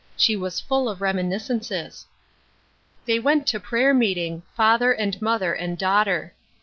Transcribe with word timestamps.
She 0.17 0.35
was 0.35 0.59
full 0.59 0.89
of 0.89 0.99
reminiscences. 0.99 2.07
They 3.05 3.19
went 3.19 3.45
to 3.49 3.59
prayer 3.59 3.93
meeting 3.93 4.41
—"father 4.57 4.91
and 4.93 5.21
mother 5.21 5.53
and 5.53 5.77
daughter." 5.77 6.33